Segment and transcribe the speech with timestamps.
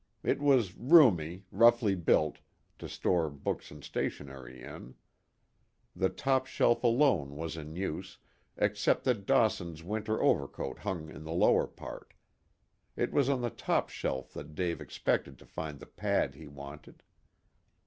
[0.23, 2.39] It was roomy, roughly built,
[2.79, 4.95] to store books and stationery in.
[5.95, 8.17] The top shelf alone was in use,
[8.57, 12.15] except that Dawson's winter overcoat hung in the lower part.
[12.95, 17.03] It was on the top shelf that Dave expected to find the pad he wanted.